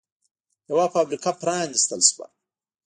یوه 0.69 0.85
فابریکه 0.93 1.31
پرانېستل 1.41 2.01
شوه 2.09 2.27